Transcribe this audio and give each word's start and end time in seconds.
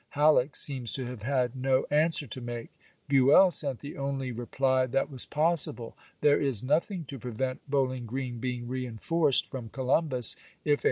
Halleck 0.15 0.55
seems 0.55 0.93
to 0.93 1.05
have 1.05 1.21
had 1.21 1.55
no 1.55 1.85
answer 1.91 2.25
to 2.25 2.41
make; 2.41 2.69
Buell 3.07 3.51
sent 3.51 3.81
the 3.81 3.97
only 3.97 4.31
reply 4.31 4.87
that 4.87 5.11
was 5.11 5.27
possible:" 5.27 5.95
There 6.21 6.41
is 6.41 6.63
nothing 6.63 7.05
to 7.05 7.19
prevent 7.19 7.69
Bowl 7.69 7.91
ing 7.91 8.07
Grreen 8.07 8.39
being 8.39 8.67
reenforced 8.67 9.45
from 9.51 9.69
Columbus 9.69 10.35
if 10.65 10.77
a 10.77 10.77
® 10.77 10.79